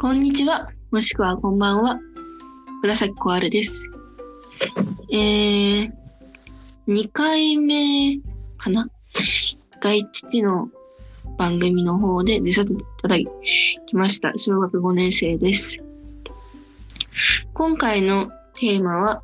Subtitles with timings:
[0.00, 2.00] こんにちは、もしくはこんばんは。
[2.80, 3.86] 紫小春です。
[5.12, 5.92] えー、
[6.88, 8.16] 2回目
[8.56, 8.88] かな？
[9.78, 10.70] 外父の
[11.36, 14.32] 番組の方で出させていただきました。
[14.38, 15.76] 小学5年生です。
[17.52, 19.22] 今回のテーマは、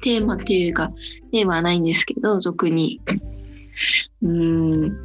[0.00, 0.92] テーマっていうか、
[1.30, 3.02] テーマはないんですけど、特に、
[4.22, 4.96] うーん、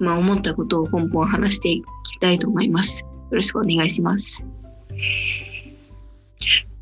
[0.00, 3.02] まあ思ったことをポンポン話していくきたいと思います。
[3.02, 4.44] よろしくお願いします。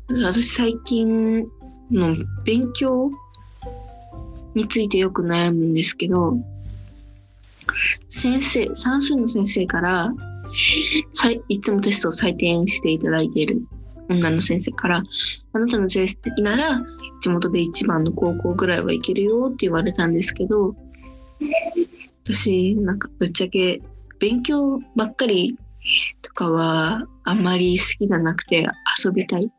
[0.09, 1.45] 私最近
[1.91, 3.11] の勉強
[4.55, 6.37] についてよく悩むんですけど、
[8.09, 10.11] 先生、算数の先生から、
[11.49, 13.61] いいつもテストを採点していただいている
[14.09, 15.03] 女の先生から、
[15.53, 16.81] あなたの成績なら
[17.21, 20.75] 地元で一番の高校ぐらいはいけるよって言われたんですけど、
[22.23, 23.81] 私、なんかぶっちゃけ
[24.19, 25.57] 勉強ばっかり
[26.21, 28.67] とかはあんまり好きじゃなくて
[29.03, 29.51] 遊びたい。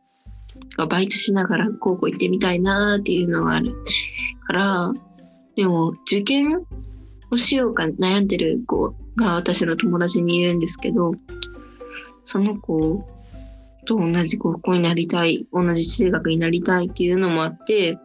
[0.89, 3.75] バイトしながら高校行ってみたいなっていうのがある
[4.47, 4.93] から、
[5.57, 6.65] でも受験
[7.31, 11.13] をしようか悩んでる子が私の友達にいるんですけど、
[12.25, 13.05] その子
[13.87, 17.99] と同じ高校になりたい、同じ中学になりたいっていうのもあって、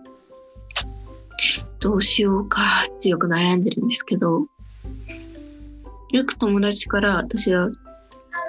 [1.79, 4.47] どうしようかってよく悩んでるんですけど、
[6.13, 7.69] よく友達から私は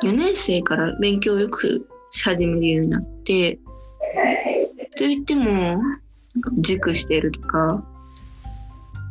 [0.03, 3.59] 4年生から勉強をよくし始めるようになって、
[4.97, 7.83] と言っても、なんか塾してるとか、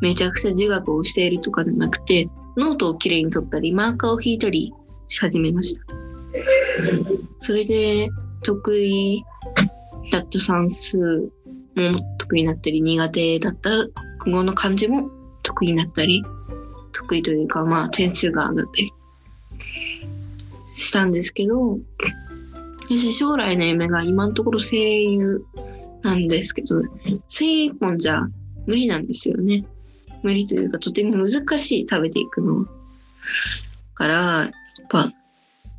[0.01, 4.71] めちゃくちゃ自学をしているとかじゃなくて、ノートをきれいに取ったり、マーカーを引いたり
[5.07, 5.81] し始めました。
[7.39, 8.07] それで、
[8.43, 9.23] 得意
[10.11, 11.31] だった算数も
[12.19, 13.71] 得意になったり、苦手だった
[14.19, 15.09] 国語の漢字も
[15.41, 16.23] 得意になったり、
[16.93, 18.93] 得意というか、まあ、点数が上がったり
[20.75, 21.79] したんですけど、
[22.87, 25.45] 私将来の夢が今のところ声優
[26.01, 26.81] なんですけど、
[27.27, 28.23] 声優一本じゃ
[28.65, 29.65] 無理なんですよね。
[30.23, 32.65] 無理というか、とても難しい、食べていくの。
[33.93, 34.51] から、やっ
[34.89, 35.11] ぱ、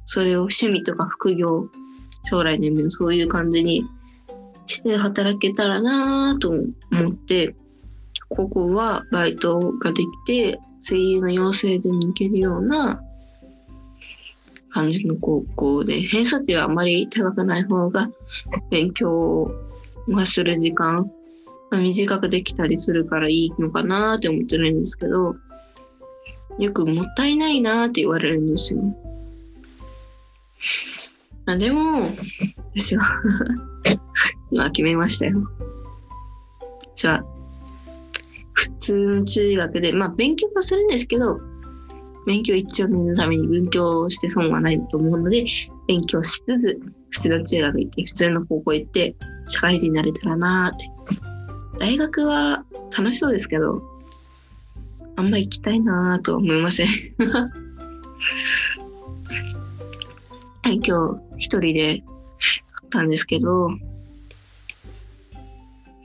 [0.04, 1.68] それを趣味とか副業、
[2.28, 3.84] 将来の夢のそういう感じに
[4.66, 7.54] して働けたらなぁと思って、
[8.28, 13.00] ここはバイトができて、声優の養成所に行けるような
[14.70, 18.10] 感じの高校で、偏差値はあまり高くない方が
[18.70, 19.50] 勉強
[20.08, 21.10] がする時間
[21.70, 25.36] が短くできたりするからいいのかなって思ってるんですけど、
[26.58, 28.80] よくもったいないなって言われるんですよ。
[31.46, 32.10] あでも、
[32.74, 33.04] 私は
[34.50, 35.48] 今決めましたよ。
[36.96, 37.33] じゃあ、
[38.54, 41.38] 普通の中学で、まあ勉強はするんですけど、
[42.26, 45.44] 勉強一応のために勉強して損はないと思うので、
[45.86, 49.14] 勉強しつつ、普通の中学行って、普通の高校行って、
[49.46, 50.90] 社会人になれたらなーって。
[51.78, 52.64] 大学は
[52.96, 53.82] 楽しそうですけど、
[55.16, 56.88] あんま行きたいなーとは思いません。
[60.64, 62.02] 今日一人で
[62.72, 63.68] 買ったんですけど、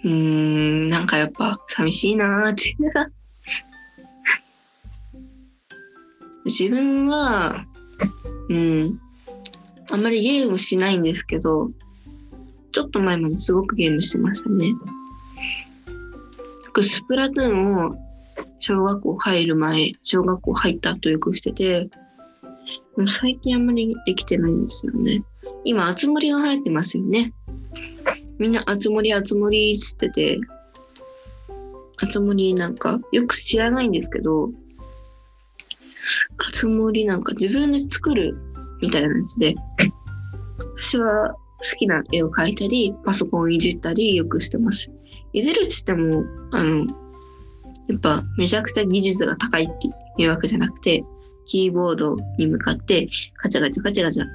[0.03, 2.75] うん、なんかやっぱ寂しいなーって。
[6.45, 7.65] 自分は、
[8.49, 8.99] うん、
[9.91, 11.71] あんまりゲームしないんですけど、
[12.71, 14.73] ちょっと前まですごくゲームしてましたね。
[16.67, 17.95] 僕、スプラトゥーンを
[18.59, 21.89] 小学校入る前、小学校入った後よくしてて、
[22.95, 25.23] もう最近あんまりできてないんですよね。
[25.63, 27.33] 今、あつ森が流行ってますよね。
[28.39, 30.39] みんなあつ森あつ森ってて、
[32.01, 34.49] あつ森なんかよく知らないんですけど、
[36.37, 38.37] あつ森なんか自分で作る
[38.81, 39.55] みたいなやつで、
[40.77, 41.37] 私は好
[41.77, 44.89] きな絵を描いたり、パソコンいじったりよくしてます。
[45.33, 46.87] いじるっつっても、あの、
[47.89, 49.89] やっぱめちゃくちゃ技術が高いって
[50.21, 51.03] いうわけじゃなくて、
[51.45, 53.09] キーボードに向かって
[53.43, 54.25] ガチャガチャガチャガチャ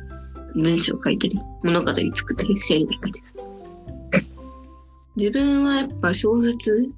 [0.56, 2.02] 文章を書いたり、物語作
[2.34, 3.53] ったりしてるだけです。
[5.16, 6.90] 自分はやっぱ小説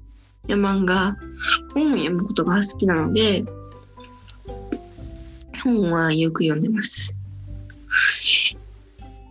[0.47, 1.17] や漫画、
[1.73, 3.43] 本を読むことが好きなので、
[5.63, 7.13] 本はよく読んでます。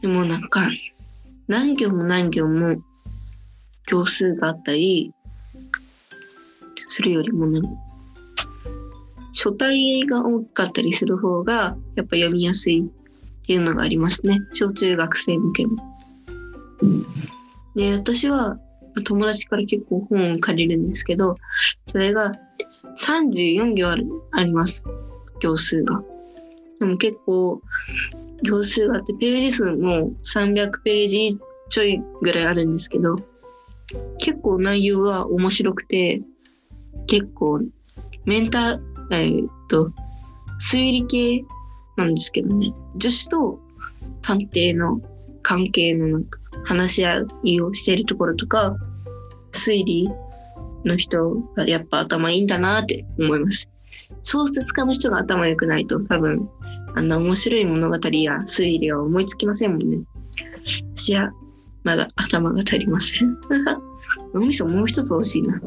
[0.03, 0.69] でもなんか、
[1.49, 2.77] 何行も何行も
[3.89, 5.13] 行数があったり
[6.89, 7.61] するよりもね、
[9.33, 14.41] 書体が多かったりする方がやっぱ読みやすいっていうのがありますね。
[14.55, 15.77] 小中学生向けも。
[17.75, 18.59] で、私は
[19.03, 21.35] 友達から結構本を借りるんですけど、
[21.87, 22.31] それが
[22.99, 24.85] 34行あるあります。
[25.41, 26.03] 行数が。
[26.81, 27.61] でも結構
[28.43, 31.39] 行数があって、ページ数も300ページ
[31.69, 33.17] ちょいぐらいあるんですけど、
[34.19, 36.23] 結構内容は面白くて、
[37.07, 37.61] 結構、
[38.25, 38.81] メンター、
[39.13, 39.93] えー、っと、
[40.61, 41.45] 推理系
[41.97, 43.61] なんですけどね、女子と
[44.23, 45.01] 探偵の
[45.43, 48.77] 関係のなんか話し合いをしているところとか、
[49.53, 50.09] 推理
[50.85, 53.69] の人がやっぱ頭いいんだなって思います。
[54.23, 56.49] 小説家の人が頭良くないと多分
[56.95, 59.99] あんな面白い物語や推理は思いつきませんもんね。
[60.95, 61.33] 私は
[61.85, 63.37] まだ頭が足りません。
[64.35, 65.61] 脳みそもう一つ欲しいな。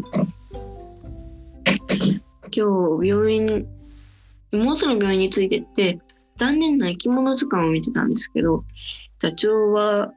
[2.51, 3.67] 今日病院、
[4.51, 5.99] 妹の病院についてって
[6.37, 8.63] 残念な生き物図鑑を見てたんですけど、
[9.21, 10.13] ダチョウは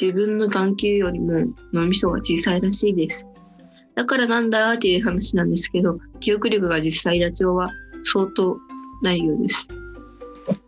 [0.00, 3.26] 自分の眼球よりも脳みそが小さいらしいです。
[3.94, 7.70] だからなんだっていう話なんですけど、記憶力が実際ダチョウは
[8.04, 8.56] 相当
[9.02, 9.68] ないようです。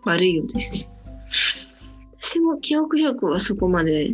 [0.04, 0.88] 悪いようです。
[2.18, 4.10] 私も記憶力はそこまで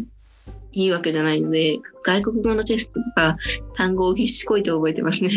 [0.72, 3.36] いいわけじゃないので、外国語のテストとか
[3.74, 5.30] 単語を必死こいて覚えてますね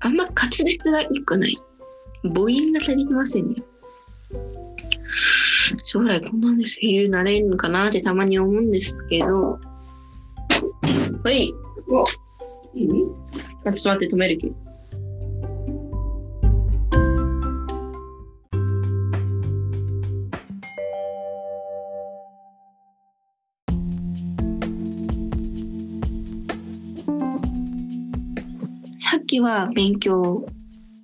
[0.00, 1.56] あんま滑舌が良くない。
[2.22, 3.62] 母音が足りませんね。
[5.92, 9.58] 将来こんなんで声優になれるのかなってたまに思うんですけど、
[11.22, 11.52] はい。
[12.74, 14.54] いいちょっと待って、止めるけど。
[28.98, 30.46] さっきは勉強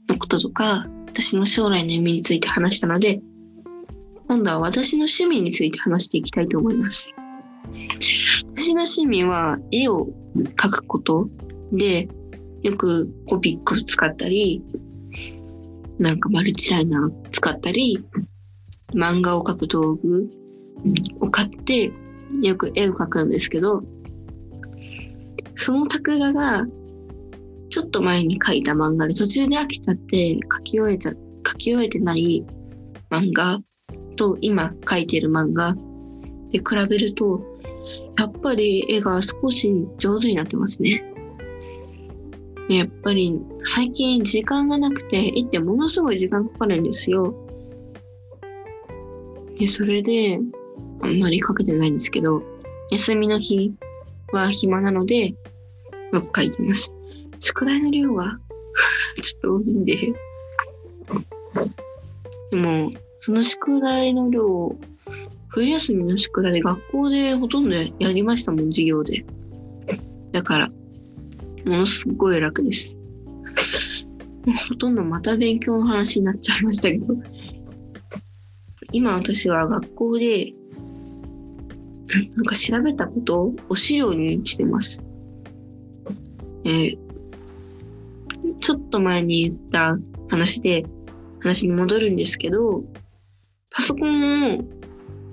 [0.09, 3.21] のこととか、私の将来の夢について話したので、
[4.29, 7.15] 今度は私の趣味について話していきたいと思います。
[8.55, 11.31] 私の趣味は絵を描くこと
[11.73, 12.09] で、
[12.63, 14.63] よくコピックを使ったり、
[15.99, 18.05] なんかマルチライナー使ったり、
[18.93, 20.29] 漫画を描く道具
[21.21, 21.91] を買って、
[22.43, 23.83] よく絵を描くんですけど、
[25.57, 26.67] その作画が、
[27.71, 31.13] ちょっと前に描いた漫画で途中で飽きちゃって書き終えちゃ、
[31.47, 32.45] 書き終えてない
[33.11, 33.59] 漫画
[34.19, 35.75] と今描いてる漫画
[36.51, 37.41] で比べると、
[38.19, 41.03] やっぱり絵が少し上手になってますね。
[42.69, 47.35] やっぱり最近時間がなくて、絵ってものすごい時間かかるんですよ。
[49.59, 50.39] で、それで、
[51.01, 52.43] あんまり描けてないんですけど、
[52.91, 53.73] 休みの日
[54.33, 55.35] は暇なので、よ
[56.13, 56.93] く描いてます。
[57.41, 58.39] 宿題の量は
[59.23, 60.13] ちょっと多いんで
[62.51, 64.77] でも、その宿題の量、
[65.49, 69.25] 冬休みの宿題学校でほとんどやりましたもん、授業で。
[70.33, 72.97] だから、ものすごい楽です。
[74.69, 77.15] ほとんどまた勉強の話になっちゃいましたけど、
[78.93, 80.53] 今私は学校で、
[82.35, 85.03] なんか調べたことをお資料にしてます。
[86.65, 86.99] えー、
[88.61, 89.97] ちょっと前に言った
[90.29, 90.85] 話で、
[91.41, 92.85] 話に戻るんですけど、
[93.79, 94.65] パソコンを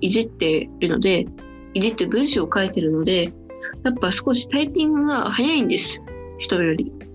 [0.00, 1.26] いじってるので、
[1.74, 3.24] いじって文章を書いてるので、
[3.82, 6.00] やっぱ少しタイピングが早いんです。
[6.38, 6.84] 人より。
[6.84, 7.06] って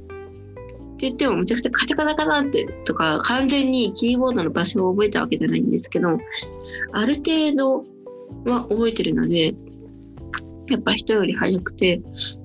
[0.97, 6.17] 言ってもむちゃくちゃカタカタカタってとか完全にキーボードの場所を覚えたわけじゃないんですけど、
[6.91, 7.85] ある程度
[8.51, 9.55] は覚えてるので、
[10.69, 12.01] やっぱ人より早くて、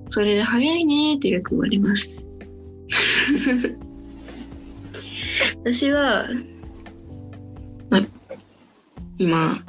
[0.06, 2.24] それで早いねってよく言われます。
[5.64, 6.55] 私は、ま
[9.18, 9.62] 今、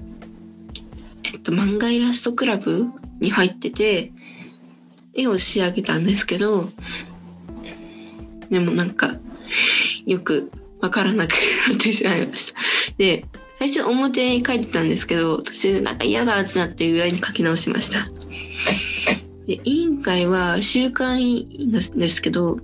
[1.24, 2.88] えっと、漫画イラストクラブ
[3.20, 4.12] に入ってて、
[5.14, 6.70] 絵を仕上げたんですけど、
[8.50, 9.16] でもなんか、
[10.06, 11.34] よくわからなく
[11.70, 12.60] なってしまいました。
[12.98, 13.26] で、
[13.60, 18.08] 最初表に書いてたんですけど、途中でなんか嫌だってなって裏に書き直しました。
[19.48, 22.58] で、委員会は週刊委員ですけど、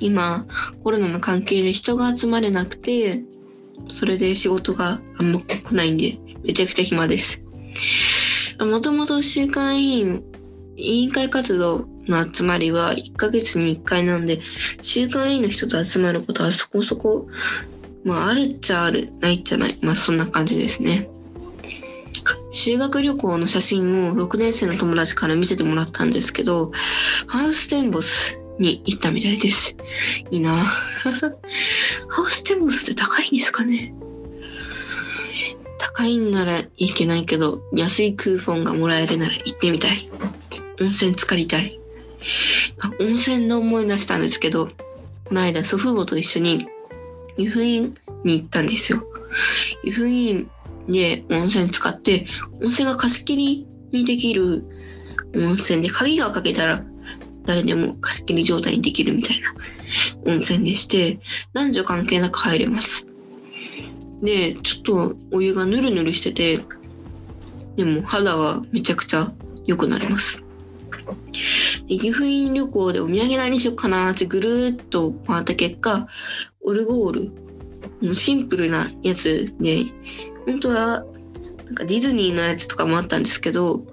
[0.00, 0.46] 今、
[0.82, 3.22] コロナの関係で人が集まれなくて、
[3.88, 7.42] それで仕事があんま来ないんで、めちゃくちゃ暇です。
[8.60, 10.22] もともと週刊委員、
[10.76, 14.40] 委員会活動の集まりは1ヶ月に1回なんで、
[14.80, 17.28] 週刊委員の人と集まることはそこそこ、
[18.04, 19.78] まああるっちゃある、ないっちゃない。
[19.82, 21.08] まあそんな感じですね。
[22.50, 26.70] 修学旅行の写真を6年生の友達から見せてもらったんですけど、
[27.26, 29.76] ハウステンボスに行ったみたいです。
[30.30, 33.94] いいなハウステンボスって高いんですかね？
[35.78, 40.08] 高いんならいけないけど、安いクーポンがもらえるなら行ってみたい。
[40.80, 41.78] 温泉浸かりたい。
[42.80, 44.68] あ温泉の思い出したんですけど、
[45.24, 46.66] この間祖父母と一緒に
[47.36, 47.94] 湯布院
[48.24, 49.04] に行ったんですよ。
[49.82, 50.50] 湯布院
[50.88, 52.26] で温泉使って
[52.62, 54.64] 温泉が貸し切りにできる
[55.36, 56.84] 温泉で鍵がかけたら
[57.46, 59.54] 誰でも貸し切り状態にできるみたいな。
[60.26, 61.20] 温泉でして
[61.52, 63.06] 男女関係なく入れます。
[64.22, 66.60] でちょっとお湯がヌルヌルしてて
[67.76, 69.32] でも肌がめちゃくちゃ
[69.66, 70.44] 良くなります。
[71.88, 76.08] 岐阜院旅行でお土産何しようかなってぐるっと回った結果
[76.62, 77.24] オルゴール
[78.00, 79.84] もうシンプルなやつで
[80.46, 81.04] 本当は
[81.66, 83.84] なんかディズニーのやつとかもあったんですけど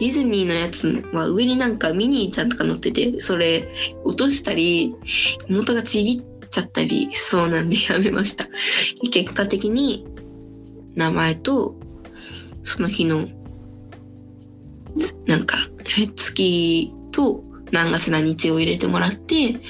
[0.00, 3.68] ディズニーのやつは上になんかミニーちゃんとか乗っててそれ
[4.02, 4.96] 落としたり
[5.50, 8.48] 元がちぎっちゃったりしそうなんで やめました
[9.10, 10.06] 結果的に
[10.94, 11.78] 名前と
[12.62, 13.28] その日の
[15.26, 15.58] なんか
[16.16, 19.60] 月と何月何日を入れてもらって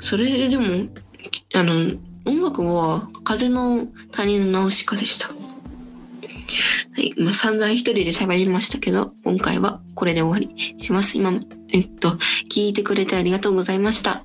[0.00, 0.88] それでも
[1.54, 1.92] あの
[2.26, 5.43] 音楽は風の谷のナウシカでした。
[6.94, 7.12] はい。
[7.18, 11.18] まあ、散々一人で喋りましたけど、今回はこれで終わりします。
[11.18, 11.32] 今、
[11.72, 12.10] えっと、
[12.50, 14.24] 聞いてくれてありがとうございました。